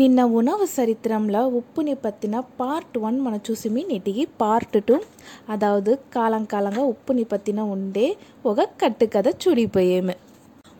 నిన్న 0.00 0.20
ఉనవ 0.32 0.66
చరిత్రంలో 0.74 1.40
ఉప్పుని 1.56 1.94
పత్తిన 2.02 2.36
part 2.58 2.94
one 2.98 3.16
మన 3.20 3.34
చూసిమి 3.46 3.82
నేటికి 3.88 4.24
పార్ట్ 4.40 4.76
టూ 4.86 4.96
అదావదు 5.48 5.94
కాలం 6.14 6.42
కాలంగా 6.44 6.82
ఉప్పుని 6.84 7.24
పత్తిన 7.24 7.60
ఉండే 7.72 8.04
ఒక 8.44 8.64
కట్టుకథ 8.80 9.28
చూడిపోయేమి 9.42 10.14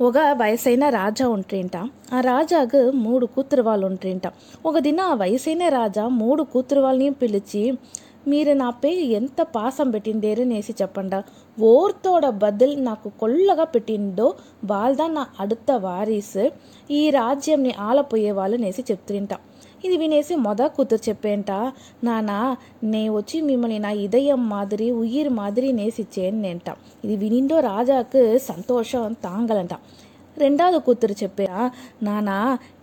ఒక 0.01 0.19
వయసైన 0.39 0.85
రాజా 0.95 1.27
ఉంటేంట 1.31 1.77
ఆ 2.13 2.21
రాజాకు 2.27 2.81
మూడు 3.01 3.27
కూతురు 3.35 3.63
వాళ్ళు 3.63 3.87
ఉంటేంట 3.87 4.27
ఒక 4.67 4.77
దిన 4.79 5.01
ఆ 5.09 5.19
వయసైన 5.21 5.67
రాజా 5.75 6.05
మూడు 6.17 6.45
కూతురు 6.53 6.83
వాళ్ళని 6.83 7.11
పిలిచి 7.21 7.65
మీరు 8.27 8.53
నా 8.53 8.71
పేరు 8.71 9.05
ఎంత 9.11 9.43
పాసం 9.55 9.91
పెట్టిందేరు 9.91 10.43
నేసి 10.45 10.75
చెప్పండ 10.83 11.15
ఓర్తోడ 11.59 12.27
బదులు 12.27 12.75
నాకు 12.81 13.09
కొల్లగా 13.21 13.65
పెట్టిండో 13.65 14.35
వాళ్ళదా 14.65 15.07
నా 15.07 15.27
అడుత 15.41 15.71
వారీసు 15.83 16.45
ఈ 16.91 17.11
రాజ్యంని 17.11 17.73
ఆలపోయే 17.79 18.33
వాళ్ళు 18.33 18.57
నేసి 18.57 18.85
చెప్తుంటా 18.91 19.39
ఇది 19.85 19.97
వినేసి 19.97 20.35
మొద 20.37 20.63
కూతురు 20.67 21.03
చెప్పేంట 21.09 21.51
నానా 22.05 22.57
నే 22.83 23.09
వచ్చి 23.09 23.41
మిమ్మల్ని 23.41 23.79
నా 23.79 23.91
ఇదయం 24.01 24.49
మాదిరి 24.49 24.91
ఉయ్యిర్ 24.91 25.31
మాదిరి 25.31 25.73
నేసిచ్చేంట 25.73 26.69
ఇది 27.05 27.17
వినిండో 27.17 27.61
రాజాకు 27.61 28.39
సంతోషం 28.39 29.13
తాంగలంట 29.25 29.75
రెండవది 30.37 30.79
కూతురు 30.81 31.15
చెప్పా 31.23 31.63
నానా 32.03 32.59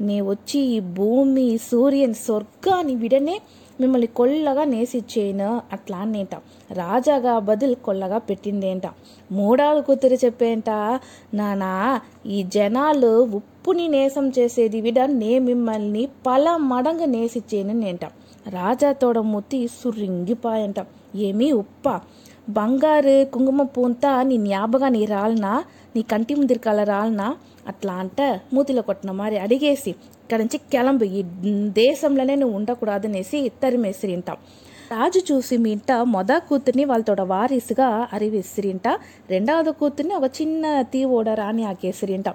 నే 0.02 0.22
వచ్చి 0.22 0.60
ఈ 0.60 0.80
భూమి 0.80 1.58
సూర్యన్ 1.58 2.14
స్వర్గాన్ని 2.16 2.96
విడనే 2.96 3.36
మిమ్మల్ని 3.80 4.10
కొల్లగా 4.16 4.64
నేసిచ్చేయను 4.66 5.50
అట్లా 5.74 5.98
అనేట 5.98 6.36
రాజాగా 6.72 7.34
బదులు 7.40 7.76
కొల్లగా 7.78 8.20
పెట్టిందేంట 8.20 8.88
మూడాలు 9.30 9.82
కూతురు 9.82 10.18
చెప్పేంట 10.24 10.70
నానా 11.34 11.72
ఈ 12.28 12.40
జనాలు 12.52 13.12
ఉప్పుని 13.32 13.88
నేసం 13.88 14.28
చేసేది 14.38 14.82
విడ 14.82 15.00
నే 15.14 15.34
మిమ్మల్ని 15.40 16.04
పల 16.26 16.56
మడంగ 16.66 17.06
నేసిచ్చేను 17.08 17.76
నేంట 17.80 18.06
రాజా 18.54 18.92
తోడ 18.94 19.20
మూతి 19.28 19.60
సుర్రింగిపాయంట 19.74 20.80
ఏమీ 21.22 21.50
ఉప్ప 21.54 21.86
బంగారు 22.50 23.16
కుంకుమ 23.26 23.62
పూంతా 23.72 24.12
నీ 24.24 24.36
న్యాబగా 24.44 24.88
నీ 24.90 25.02
రాలనా 25.06 25.54
నీ 25.96 26.02
కంటి 26.04 26.34
ముందిరికాల 26.36 26.82
రాలనా 26.84 27.28
అట్లా 27.68 27.94
అంట 27.94 28.22
మూతిలో 28.54 28.82
కొట్టిన 28.82 29.12
మరి 29.14 29.38
అడిగేసి 29.38 29.92
ఇక్కడి 30.28 30.42
నుంచి 30.44 30.58
కెలంబు 30.72 31.06
ఈ 31.12 31.20
దేశంలోనే 31.78 32.34
నువ్వు 32.36 32.56
ఉండకూడదు 32.58 33.08
అనేసి 33.08 33.38
ఉండకూడదనేసి 33.38 33.40
తరిమేసిరింటాం 33.62 34.38
రాజు 34.92 35.20
చూసి 35.30 35.56
మీ 35.58 35.70
ఇంట 35.72 35.92
మొద 36.08 36.32
కూతుర్ని 36.48 36.84
వాళ్ళతో 36.86 37.14
వారీసుగా 37.32 37.88
అరివిసిరింట 38.14 38.88
రెండవది 39.30 39.72
కూతుర్ని 39.72 40.14
ఒక 40.14 40.28
చిన్న 40.38 40.64
తీవోడ 40.92 41.30
రాణి 41.34 41.64
ఆకేసిరింట 41.64 42.30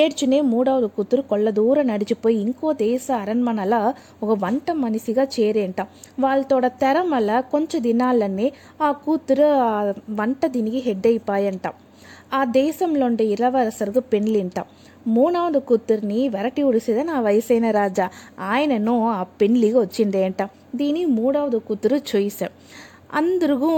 ఏడ్చునే 0.00 0.38
మూడవది 0.46 0.88
కూతురు 0.88 1.22
కొళ్ళ 1.22 1.50
దూరం 1.50 1.86
నడిచిపోయి 1.86 2.38
ఇంకో 2.38 2.70
దేశ 2.82 3.06
అరణ్మనల 3.18 3.76
ఒక 4.22 4.30
వంట 4.44 4.70
మనిషిగా 4.78 5.26
చేరేంట 5.34 5.80
వాళ్ళతో 6.20 6.58
తెరమల 6.80 7.40
కొంచెం 7.52 7.82
దినాలన్నీ 7.82 8.48
ఆ 8.82 8.90
కూతురు 9.04 9.48
వంట 10.20 10.46
దీనికి 10.48 10.82
హెడ్ 10.86 11.08
అయిపోయంటాం 11.08 11.76
ఆ 12.32 12.40
தேசம்லொண்ட 12.56 13.22
இளவரசருக்கு 13.34 14.02
పెండ్లింట 14.12 14.58
మూడవది 15.06 15.60
కూతుర్ని 15.60 16.20
వెరటి 16.28 16.62
ఉడిసేది 16.62 17.02
నా 17.04 17.16
వయసైన 17.20 17.66
రాజా 17.70 18.06
ఆయనను 18.46 18.94
ఆ 19.10 19.22
పెళ్లిగా 19.40 19.78
వచ్చిందేంట 19.80 20.42
దీని 20.74 21.02
మూడవది 21.16 21.60
కూతురు 21.60 21.98
చొయిస 22.10 22.40
అందరికూ 23.12 23.70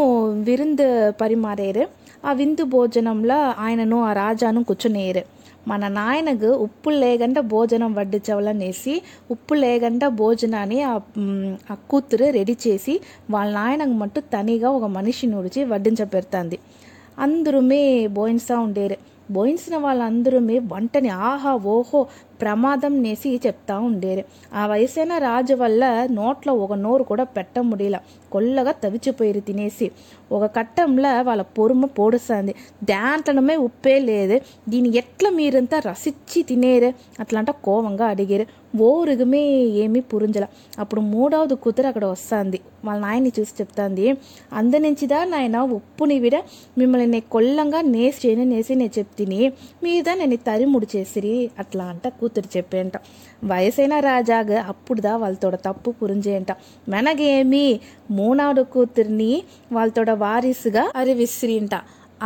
విరుందు 0.43 0.87
పరిమారేరు 1.21 1.85
ఆ 2.25 2.33
విందు 2.33 2.65
భోజనంలో 2.69 3.39
ఆయనను 3.59 3.99
ఆ 4.05 4.13
రాజాను 4.13 4.61
కూర్చునేరు 4.63 5.23
మన 5.69 5.89
నాయనకు 5.93 6.51
ఉప్పు 6.57 6.91
లేకుండా 6.97 7.41
భోజనం 7.47 7.91
వడ్డించవలనేసి 7.95 8.95
ఉప్పు 9.31 9.55
లేకుండా 9.55 10.07
భోజనాన్ని 10.19 10.79
ఆ 10.85 11.75
కూతురు 11.91 12.27
రెడీ 12.31 12.55
చేసి 12.67 12.95
వాళ్ళ 13.31 13.51
నాయనకు 13.55 13.95
మట్టు 13.95 14.21
తనీగా 14.33 14.71
ఒక 14.71 14.87
మనిషిని 14.91 15.37
ఉడిచి 15.37 15.63
వడ్డించబెడుతుంది 15.65 16.59
అందరూమే 17.19 18.09
బోయిన్సా 18.09 18.59
ఉండేరు 18.59 18.97
బోయించిన 19.31 19.77
వాళ్ళందరూమే 19.77 20.59
వంటని 20.59 21.09
ఆహా 21.09 21.53
ఓహో 21.65 22.01
ప్రమాదం 22.43 23.03
నేసి 23.03 23.41
చెప్తా 23.47 23.79
ఉండేరు 23.79 24.23
ఆ 24.55 24.67
వయసైన 24.67 25.19
రాజు 25.19 25.55
వల్ల 25.55 26.07
నోట్లో 26.11 26.53
ఒక 26.55 26.73
నోరు 26.73 27.03
కూడా 27.03 27.25
పెట్ట 27.25 27.59
ముడిలా 27.59 28.01
కొల్లగా 28.33 28.73
తవిచిపోయారు 28.73 29.41
తినేసి 29.41 29.87
ఒక 30.33 30.45
కట్టంలో 30.57 31.23
వాళ్ళ 31.23 31.43
పొరుమ 31.57 31.85
పొడుస్తుంది 31.85 32.55
దాంట్లోనే 32.85 33.57
ఉప్పే 33.57 33.99
లేదు 33.99 34.39
దీన్ని 34.69 34.97
ఎట్లా 34.97 35.31
మీరంతా 35.31 35.79
రసిచ్చి 35.87 36.43
తినేరు 36.43 36.91
అట్లా 37.21 37.53
కోవంగా 37.63 38.07
అడిగారు 38.09 38.47
ఓరుగమే 38.75 39.43
ఏమీ 39.59 40.01
పురుంజల 40.01 40.47
అప్పుడు 40.79 41.01
మూడవది 41.01 41.57
కూతురు 41.57 41.87
అక్కడ 41.87 42.05
వస్తుంది 42.05 42.61
వాళ్ళ 42.85 43.03
నాయన్ని 43.03 43.33
చూసి 43.41 43.53
చెప్తాంది 43.61 44.17
దా 45.07 45.25
నాయన 45.25 45.61
ఉప్పు 45.61 46.05
నీవిడ 46.05 46.37
మిమ్మల్ని 46.79 47.07
నేను 47.07 47.27
కొల్లంగా 47.31 47.81
నేసి 47.81 48.29
చేయని 48.29 48.45
నేసి 48.45 48.75
నేను 48.75 48.99
చెప్తిని 48.99 49.53
మీద 49.83 50.09
నేను 50.09 50.37
తరిముడు 50.37 50.87
చేసిరి 50.97 51.51
అట్లా 51.59 51.85
అంట 51.85 52.09
కూతురు 52.09 52.49
చెప్పేంట 52.57 52.93
వయసైన 53.45 54.01
రాజాగా 54.01 54.61
అప్పుడుదా 54.63 55.17
వాళ్ళతో 55.17 55.51
తప్పు 55.51 55.91
పురింజేయంట 55.91 56.53
మెనగేమి 56.89 57.81
మూనాడు 58.11 58.63
కూతుర్ని 58.63 59.43
వాళ్ళతోడ 59.73 60.11
అరి 60.95 61.15
విసిరింట 61.15 61.75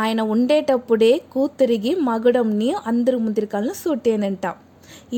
ఆయన 0.00 0.21
ఉండేటప్పుడే 0.21 1.23
కూతురిగి 1.33 1.95
మగడంని 1.95 2.75
అందరు 2.87 3.19
ముందరికాలను 3.19 3.73
సూటేనంట 3.75 4.72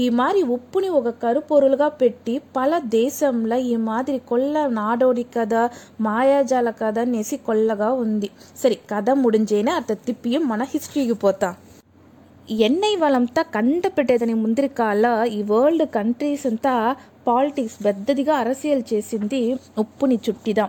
ఈ 0.00 0.04
మారి 0.14 0.42
ఉప్పుని 0.52 0.88
ఒక 0.94 1.08
కరుపొరులుగా 1.22 1.88
పెట్టి 1.96 2.34
పల 2.56 2.72
దేశంలో 2.94 3.58
ఈ 3.66 3.74
మాదిరి 3.84 4.20
కొల్ల 4.28 4.66
నాడోడి 4.74 5.24
కథ 5.34 5.54
మాయాజాల 6.00 6.70
కథ 6.78 6.98
అనేసి 7.04 7.38
కొల్లగా 7.46 7.90
ఉంది 8.00 8.30
సరే 8.56 8.78
కథ 8.90 9.10
ముడించేనే 9.18 9.72
అట్ట 9.72 9.92
తిప్పియం 10.06 10.44
మన 10.48 10.62
హిస్టరీకి 10.70 11.16
పోతాం 11.20 11.54
ఎన్నై 12.60 12.94
వాళ్ళంతా 12.96 13.42
కంట 13.54 13.86
పెట్టేదని 13.88 14.34
ముందరి 14.38 14.68
కాల 14.74 15.06
ఈ 15.32 15.38
వరల్డ్ 15.48 15.84
కంట్రీస్ 15.94 16.46
అంతా 16.46 16.72
పాలిటిక్స్ 17.26 17.76
పెద్దదిగా 17.84 18.34
అరసీలు 18.36 18.82
చేసింది 18.90 19.40
ఉప్పుని 19.78 20.16
చుట్టిదా 20.26 20.66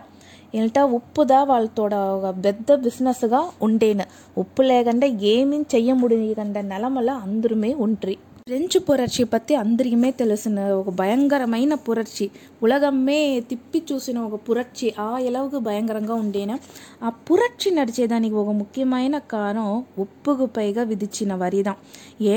ఏంటా 0.54 0.82
ఉప్పుదా 0.96 1.38
వాళ్ళతో 1.42 1.84
ఒక 2.10 2.28
పెద్ద 2.44 2.74
బిజినెస్గా 2.80 3.40
ఉండేను 3.62 4.04
ఉప్పు 4.36 4.62
లేకుండా 4.62 5.08
ఏమీ 5.28 5.58
చెయ్య 5.74 5.92
ముడియకుండా 5.94 6.62
నెలమల 6.66 7.10
అందరమే 7.24 7.72
ఉంట్రి 7.78 8.14
பிரெஞ்சு 8.46 8.78
புரட்சி 8.80 9.22
பற்றி 9.24 9.52
அந்திரியுமே 9.54 10.08
தெளிசின 10.12 10.64
ஒரு 10.72 10.90
பயங்கரமான 10.92 11.76
புரட்சி 11.78 12.26
உலகமே 12.62 13.16
திப்பி 13.48 13.78
சூசின 13.80 14.22
ஒரு 14.22 14.38
புரட்சி 14.44 14.88
ஆ 14.96 15.06
ஆயளவுக்கு 15.08 15.60
பயங்கரங்க 15.60 16.12
உண்டேன 16.16 16.58
ஆ 17.02 17.10
புரட்சி 17.24 17.70
நடிச்சேதானிக்கு 17.70 18.38
ஒரு 18.42 18.54
முக்கியமான 18.54 19.20
காரணம் 19.26 19.74
உப்புக்கு 19.98 20.46
பைக 20.52 20.84
விதிச்சின 20.84 21.38
வரி 21.38 21.62
தான் 21.62 21.80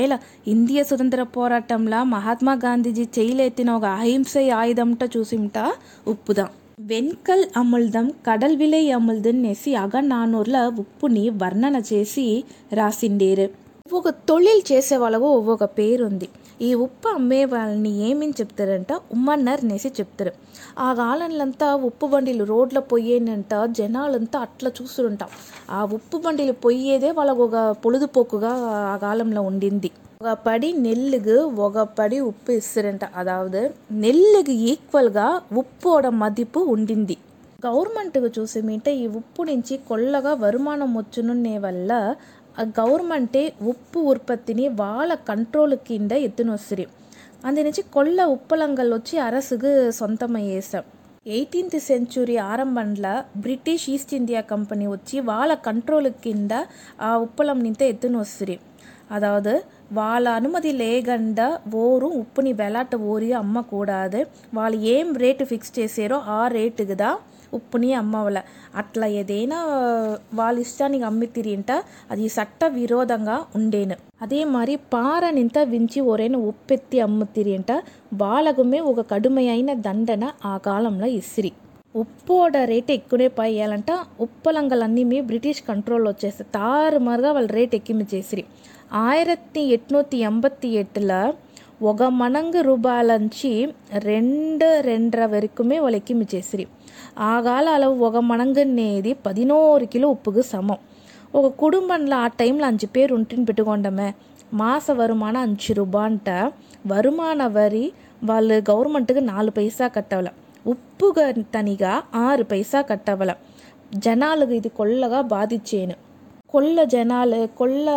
ஏல 0.00 0.18
இந்திய 0.48 0.84
சுதந்திர 0.84 1.28
போராட்டம்ல 1.36 2.02
மகாத்மா 2.08 2.56
காந்திஜி 2.60 3.06
செயலேத்தின 3.12 3.76
ஒரு 3.76 3.90
அஹிம்சை 3.94 4.44
ஆயுதம்ட 4.56 5.10
சூசிம்ட்டா 5.14 5.66
உப்பு 6.06 6.34
தான் 6.34 6.52
வெண்கல் 6.86 7.46
அமுழ்தம் 7.54 8.12
கடல் 8.22 8.54
விலை 8.56 8.84
அமுழ்தன் 8.92 9.42
நெசி 9.42 9.72
அகநானூரில் 9.78 10.62
உப்பு 10.78 11.08
நீ 11.12 11.26
வர்ணனை 11.38 11.82
சேசி 11.86 12.28
ராசிண்டேரு 12.74 13.48
ఒక్కొక్క 13.86 14.10
తొలిలు 14.28 14.62
చేసే 14.68 14.96
వాళ్ళకు 14.96 15.28
ఒక్కొక్క 15.32 15.66
పేరు 15.76 16.02
ఉంది 16.04 16.28
ఈ 16.60 16.70
ఉప్పు 16.76 17.08
అమ్మే 17.08 17.38
వాళ్ళని 17.44 17.92
ఏమని 18.00 18.34
చెప్తారంట 18.40 18.92
ఉమ్మన్నారనేసి 19.12 19.88
చెప్తారు 19.98 20.32
ఆ 20.78 20.88
కాలంలంతా 20.94 21.68
ఉప్పు 21.84 22.06
బండిలు 22.06 22.44
రోడ్లో 22.44 22.82
పోయేనంట 22.90 23.54
జనాలంతా 23.72 24.40
అట్లా 24.40 24.70
చూస్తుంటాం 24.78 25.30
ఆ 25.70 25.80
ఉప్పు 25.92 26.18
బండిలు 26.18 26.54
పోయేదే 26.60 27.10
వాళ్ళకు 27.10 27.42
ఒక 27.44 27.56
పొలుదుపోకుగా 27.84 28.52
ఆ 28.84 28.94
కాలంలో 28.98 29.42
ఉండింది 29.42 29.90
ఒక 30.20 30.32
పడి 30.44 30.70
நெல்லுக்கு 30.80 31.38
ఒక 31.62 31.86
పడి 31.98 32.20
ఉప్పు 32.24 32.52
ఇస్తారంట 32.52 33.04
అదావదు 33.14 33.64
நெல்லுக்கு 34.00 34.56
ఈక్వల్గా 34.66 35.28
ఉప్పోడ 35.56 36.06
మదిపు 36.18 36.62
ఉండింది 36.68 37.16
గవర్నమెంట్కి 37.62 38.20
చూసి 38.20 38.36
చూసేమింటే 38.36 38.90
ఈ 38.96 39.06
ఉప్పు 39.14 39.42
నుంచి 39.42 39.74
కొల్లగా 39.88 40.32
వరుమానం 40.42 40.90
వచ్చునున్నే 40.94 41.54
వల్ల 41.58 41.90
கவர்மெண்ட்டே 42.76 43.42
உப்பு 43.64 44.00
உற்பத்தினி 44.12 44.64
வாழ 44.74 45.10
கண்ட்ரோலுக்கு 45.26 45.92
இந்த 45.92 46.14
எத்துணும் 46.20 46.64
சரி 46.66 46.86
அந்த 47.42 47.56
நினச்சி 47.62 47.82
கொல்ல 47.90 48.26
உப்பளங்கள் 48.30 48.90
வச்சு 48.90 49.14
அரசுக்கு 49.20 49.70
சொந்தமையேசேன் 49.98 50.88
எயிட்டீன்த் 51.26 51.76
செஞ்சுரி 51.88 52.36
ஆரம்பில் 52.44 53.08
பிரிட்டிஷ் 53.40 53.86
ஈஸ்ட் 53.88 54.12
இந்தியா 54.12 54.40
கம்பெனி 54.46 54.86
வச்சு 54.86 55.16
வாழ 55.22 55.56
கண்ட்ரோலுக்கு 55.64 56.28
இந்த 56.30 56.54
உப்பளம் 57.24 57.60
நின்று 57.60 57.86
எத்துணும் 57.86 58.30
சரி 58.30 58.56
அதாவது 59.10 59.52
వాళ్ళ 59.92 60.26
అనుమతి 60.30 60.70
లేకుండా 60.76 61.46
ఓరు 61.80 62.08
ఉప్పుని 62.20 62.52
వెలాట 62.52 62.94
ఓరి 63.08 63.30
అమ్మకూడదు 63.34 64.20
వాళ్ళు 64.54 64.78
ఏం 64.90 65.08
రేటు 65.16 65.44
ఫిక్స్ 65.44 65.72
చేసారో 65.78 66.18
ఆ 66.30 66.40
రేటు 66.48 66.84
కదా 66.84 67.10
ఉప్పుని 67.52 67.88
అమ్మవల 67.94 68.38
అట్లా 68.74 69.06
ఏదైనా 69.14 69.56
వాళ్ళ 70.34 70.56
ఇష్టానికి 70.58 71.04
అమ్మి 71.04 71.28
తిరింట 71.28 71.70
అది 72.10 72.26
చట్ట 72.28 72.64
విరోధంగా 72.74 73.36
ఉండేను 73.54 73.96
அதே 74.22 74.42
மாதிரி 74.44 74.74
பாரனிந்த 74.92 75.58
விஞ்சி 75.64 76.02
ஒரேன்னு 76.08 76.40
உப்பெత్తి 76.44 77.00
அம்முத்திரின்ட்ட 77.00 77.74
வாழகுமே 78.16 78.80
ఒక 78.84 79.04
కడుமைయైన 79.10 79.72
దండన 79.80 80.26
ఆ 80.44 80.54
కాలంలో 80.64 81.08
ఇస్త్రీ 81.14 81.52
ఉప్పోడ 81.94 82.56
రేటు 82.70 82.90
ఎక్కువనే 82.92 83.26
పయ్యాలంట 83.38 83.92
ఉప్పలంగలన్నీ 84.24 85.02
మీ 85.04 85.18
బ్రిటిష్ 85.20 85.60
కంట్రోల్లో 85.62 86.10
వచ్చేసి 86.10 86.42
తారుమారుగా 86.54 87.30
వాళ్ళు 87.32 87.50
రేట్ 87.52 87.72
ఎక్కింది 87.74 88.04
చేసిరి 88.12 88.44
ஆயிரத்தி 89.00 89.62
எட்நூற்றி 89.68 90.18
எண்பத்தி 90.24 90.68
எட்டில் 90.72 91.14
ஒக 91.82 92.08
மணங்கு 92.16 92.60
ரூபாயிலஞ்சி 92.60 93.50
ரெண்டு 94.04 94.68
ரெண்டரை 94.86 95.26
வரைக்குமே 95.26 95.78
వాళ్ళకి 95.78 96.14
మిచేసిరి 96.14 96.66
ఆ 97.22 97.32
కాల 97.40 97.66
అలవు 97.70 97.96
ఒక 98.04 98.22
మణంగు 98.24 98.62
అనేది 98.64 99.14
పదినోరు 99.24 99.86
కిలో 99.86 100.08
ఉప్పుకు 100.08 100.44
సమం 100.50 100.78
ఒక 101.34 101.46
కుటుంబంలో 101.56 102.16
ఆ 102.16 102.28
టైంలో 102.36 102.66
అంచు 102.66 102.88
పేరు 102.88 103.14
ఉంటుని 103.14 103.44
పెట్టుకోండమే 103.44 104.08
మాస 104.54 104.86
వరుమానం 104.98 105.40
అంచు 105.40 105.74
రూపాంట 105.74 106.28
వరుమాన 106.86 107.42
వరి 107.52 107.84
వాళ్ళు 108.24 108.58
గవర్నమెంట్కి 108.70 109.24
నాలుగు 109.24 109.56
పైసా 109.56 109.88
కట్టాలి 109.88 110.32
ఉప్పుగా 110.66 111.26
తనిగా 111.54 111.92
ఆరు 112.20 112.44
పైసా 112.44 112.80
కట్టవలం 112.82 113.38
జనాలకు 113.98 114.52
ఇది 114.52 114.70
కొల్లగా 114.70 115.20
బాధించేను 115.30 115.96
కొల్ల 116.48 116.82
జనాలు 116.84 117.40
కొల్ల 117.56 117.88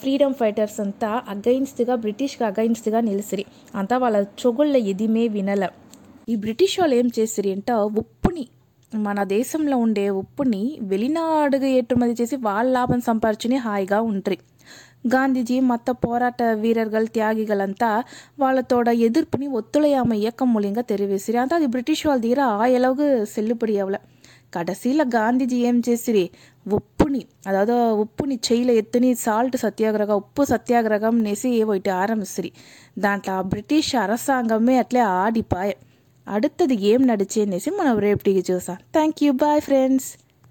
ఫ్రీడమ్ 0.00 0.34
ఫైటర్స్ 0.34 0.78
అంతా 0.80 1.10
అగైన్స్ట్గా 1.28 1.94
బ్రిటిష్కి 1.94 2.44
అగైన్స్ట్గా 2.44 3.00
నిలిసిరి 3.00 3.44
అంతా 3.74 3.96
వాళ్ళ 3.96 4.18
చొగుళ్ళ 4.42 4.76
ఎదిమే 4.86 5.24
వినల 5.28 5.66
ఈ 6.28 6.36
బ్రిటిష్ 6.36 6.76
వాళ్ళు 6.78 6.96
ఏం 6.96 7.08
చేసిరి 7.18 7.50
అంటే 7.52 7.74
ఉప్పుని 7.94 8.44
మన 8.92 9.22
దేశంలో 9.28 9.76
ఉండే 9.76 10.06
ఉప్పుని 10.16 10.62
వెలినాడుగా 10.82 11.70
ఎట్టుమతి 11.78 12.14
చేసి 12.20 12.36
వాళ్ళ 12.42 12.68
లాభం 12.70 13.00
సంపాదించుని 13.00 13.56
హాయిగా 13.56 14.00
ఉంటారు 14.02 14.38
காந்திஜி 15.08 15.56
மற்ற 15.62 15.92
போராட்ட 16.00 16.42
வீரர்கள் 16.54 17.12
தியாகிகள் 17.12 17.60
அந்தா 17.60 17.90
வாழத்தோட 18.38 18.90
எதிர்ப்புனி 19.00 19.46
ஒத்துழையாம 19.52 20.16
இயக்கம் 20.16 20.52
மூலியங்க 20.54 20.82
தெரிவிச்சிரு 20.86 21.38
அந்த 21.38 21.54
அது 21.54 21.68
பிரிட்டிஷ்வால் 21.68 22.22
தீர 22.22 22.40
ஆயளவுக்கு 22.56 23.08
செல்லுபடி 23.34 23.76
அவ்வளோ 23.80 24.00
கடைசியில் 24.50 25.04
காந்திஜி 25.08 25.58
ஏம் 25.60 25.80
சேசிரி 25.86 26.24
உப்புனி 26.66 27.22
அதாவது 27.42 27.74
உப்புனி 27.96 28.36
செயல 28.48 28.74
எத்தனி 28.74 29.10
சால்ட்டு 29.24 29.58
சத்தியாகிரகம் 29.62 30.20
உப்பு 30.20 30.44
சத்தியாகிரகம் 30.44 31.18
நெசியே 31.20 31.64
போயிட்டு 31.64 31.92
ஆரம்பிச்சிரி 31.94 32.50
தாண்டா 33.00 33.36
பிரிட்டிஷ் 33.48 33.94
அரசாங்கமே 33.96 34.76
அட்லே 34.78 35.02
ஆடிப்பாய 35.16 35.72
அடுத்தது 36.26 36.76
ஏம் 36.82 37.08
நடிச்சேன்னு 37.08 37.52
நெசி 37.52 37.72
மன 37.72 37.94
ஒரே 37.94 38.08
எப்படி 38.08 38.32
ஜோசா 38.48 38.76
தேங்க்யூ 38.96 39.32
பாய் 39.38 39.64
ஃப்ரெண்ட்ஸ் 39.66 40.08